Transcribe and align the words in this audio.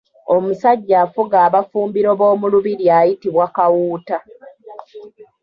Omusajja 0.35 0.95
afuga 1.05 1.37
abafumbiro 1.47 2.11
b’omu 2.19 2.45
lubiri 2.53 2.85
ayitibwa 2.97 3.45
Kawuuta. 3.55 4.17